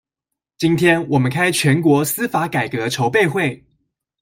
[0.57, 3.63] 今天我們開全國司法改革籌備會